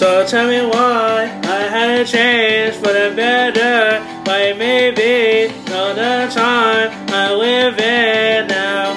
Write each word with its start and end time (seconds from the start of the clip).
So 0.00 0.26
tell 0.26 0.48
me 0.48 0.62
why 0.62 1.28
I 1.44 1.60
had 1.68 2.06
to 2.06 2.10
change 2.10 2.76
for 2.76 2.90
the 2.90 3.12
better. 3.14 4.02
Why 4.24 4.54
maybe 4.54 5.52
all 5.70 5.92
the 5.92 6.26
time 6.32 6.88
I 7.12 7.30
live 7.34 7.78
in 7.78 8.46
now. 8.48 8.96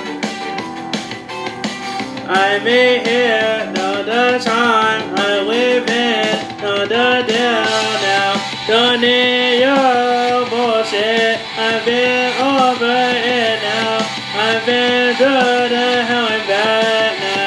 I 2.25 2.57
may 2.63 3.03
hear 3.03 3.67
all 3.83 4.01
the 4.05 4.39
time 4.39 5.03
I 5.19 5.41
live 5.41 5.89
in 5.89 6.63
all 6.63 6.87
the 6.87 7.27
down 7.27 7.93
now. 8.07 8.31
Don't 8.65 9.01
need 9.01 9.59
your 9.59 10.47
bullshit. 10.47 11.35
I've 11.59 11.83
been 11.83 12.31
over 12.39 12.95
it 13.35 13.59
now. 13.59 14.07
I've 14.39 14.65
been 14.65 15.17
through 15.17 15.67
the 15.67 16.03
hell 16.07 16.27
and 16.31 16.47
back 16.47 17.19
now. 17.19 17.43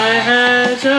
I 0.00 0.10
had 0.30 0.78
to 0.80 0.97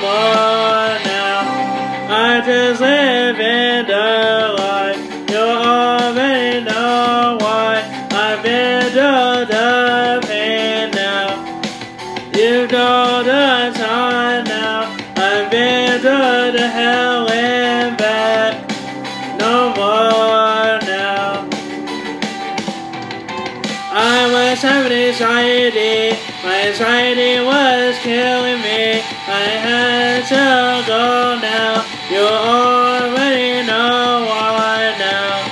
more 0.00 0.96
now. 1.04 1.40
I 2.08 2.42
just 2.44 2.80
live 2.80 3.38
in 3.38 3.86
the 3.86 4.54
life. 4.56 5.02
You 5.30 5.36
already 5.36 6.64
know 6.64 7.36
why 7.40 7.84
I've 8.10 8.42
been 8.42 8.82
through 8.94 9.44
the 9.54 10.24
pain 10.26 10.90
now. 10.92 11.28
You 12.34 12.66
know 12.66 13.22
the 13.22 13.72
time 13.78 14.44
now. 14.44 14.96
I've 15.16 15.50
been 15.50 16.00
through 16.00 16.52
the 16.58 16.66
hell 16.66 16.99
I 23.92 24.30
was 24.30 24.62
having 24.62 24.92
anxiety. 24.92 26.14
My 26.44 26.70
anxiety 26.70 27.42
was 27.42 27.98
killing 27.98 28.62
me. 28.62 29.02
I 29.26 29.50
had 29.66 30.22
to 30.30 30.86
go 30.86 31.34
now. 31.42 31.82
You 32.06 32.22
already 32.22 33.66
know 33.66 34.30
why 34.30 34.94
now. 34.94 35.42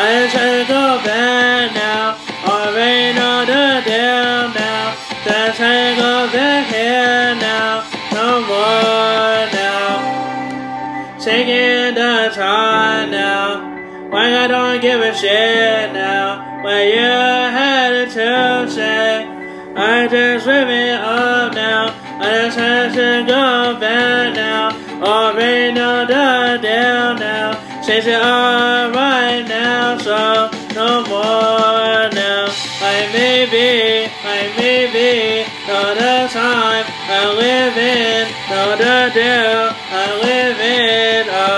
I 0.00 0.08
had 0.16 0.32
to 0.32 0.64
go 0.64 1.04
back 1.04 1.74
now. 1.74 2.16
Already 2.48 3.12
know 3.12 3.44
the 3.44 3.84
deal 3.84 4.48
now. 4.56 4.96
Just 5.22 5.58
had 5.60 5.96
to 5.96 6.00
go 6.00 6.32
back 6.32 6.72
here 6.72 7.36
now. 7.36 7.84
No 8.16 8.40
more 8.48 9.44
now. 9.52 11.18
Taking 11.20 11.94
the 11.94 12.32
time 12.34 13.10
now. 13.10 13.69
Why 14.10 14.44
I 14.44 14.48
don't 14.48 14.80
give 14.80 15.00
a 15.00 15.14
shit 15.14 15.92
now. 15.92 16.64
When 16.64 16.88
you 16.88 16.98
had 16.98 18.10
to 18.10 18.68
say, 18.68 18.82
eh? 18.82 19.72
I 19.76 20.08
just 20.08 20.46
live 20.46 20.68
it 20.68 20.98
up 20.98 21.54
now. 21.54 21.94
I 22.18 22.46
just 22.46 22.58
had 22.58 22.88
to 22.94 23.24
go 23.24 23.78
back 23.78 24.34
now. 24.34 24.74
Already 25.00 25.72
know 25.72 26.06
the 26.06 26.58
deal 26.60 27.14
now. 27.22 27.54
Change 27.86 28.08
it 28.08 28.20
up 28.20 28.92
right 28.92 29.46
now, 29.46 29.96
so 29.98 30.50
no 30.74 31.06
more 31.06 32.10
now. 32.10 32.50
I 32.82 33.08
may 33.14 33.46
be, 33.46 34.10
I 34.26 34.50
may 34.58 34.90
be, 34.90 35.46
all 35.70 35.94
the 35.94 36.28
time 36.34 36.84
I 37.06 37.30
live 37.38 37.76
in, 37.78 38.26
all 38.58 38.76
the 38.76 39.10
deal 39.14 39.70
I 39.70 40.18
live 40.20 40.58
in 40.58 41.26
oh. 41.30 41.49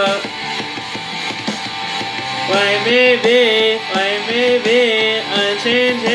Up. 2.83 2.89
Why 2.89 2.91
maybe, 2.91 3.79
why 3.93 4.19
maybe 4.27 5.21
I'm 5.21 5.59
changing 5.59 6.07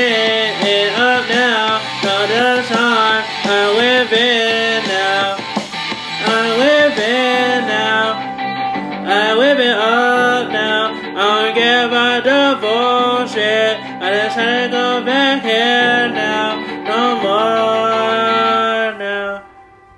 it 0.68 0.94
up 0.98 1.28
now. 1.30 1.80
All 2.04 2.28
the 2.28 2.64
time 2.68 3.24
I 3.46 3.74
live 3.78 4.12
in 4.14 4.84
now. 4.88 5.38
I 6.26 6.58
live 6.58 6.98
in 6.98 7.68
now. 7.68 8.06
I 9.10 9.34
live 9.34 9.60
it 9.60 9.78
up 9.78 10.52
now. 10.52 10.92
I 11.16 11.46
don't 11.46 11.56
care 11.56 11.88
about 11.88 12.24
the 12.24 12.58
bullshit. 12.60 13.78
I 14.02 14.24
just 14.24 14.36
had 14.36 14.68
to 14.68 14.72
go 14.72 15.06
back 15.06 15.27